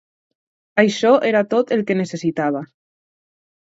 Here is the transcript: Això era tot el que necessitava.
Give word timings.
Això 0.85 1.13
era 1.33 1.43
tot 1.53 1.77
el 1.79 1.87
que 1.91 2.01
necessitava. 2.03 2.67